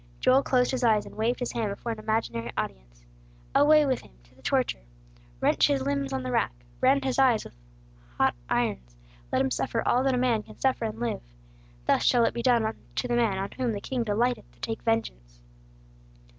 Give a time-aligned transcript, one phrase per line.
[0.19, 3.05] Joel closed his eyes, and waved his hand before an imaginary audience.
[3.53, 4.81] "Away with him, to the torture!
[5.39, 6.65] Wrench his limbs on the rack!
[6.79, 7.55] Brand his eyelids with
[8.17, 8.95] hot irons!
[9.31, 11.21] Let him suffer all that man can suffer and live!
[11.85, 14.81] Thus shall it be done unto the man on whom the king delighteth to take
[14.81, 15.39] vengeance!"